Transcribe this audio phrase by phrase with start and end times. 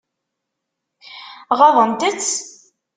[1.59, 2.29] Ɣaḍent-tt?